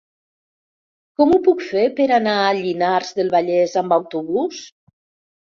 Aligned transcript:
Com 1.21 1.35
ho 1.35 1.37
puc 1.47 1.61
fer 1.65 1.83
per 1.99 2.07
anar 2.15 2.33
a 2.47 2.57
Llinars 2.61 3.13
del 3.21 3.31
Vallès 3.37 3.77
amb 3.85 3.97
autobús? 4.01 4.65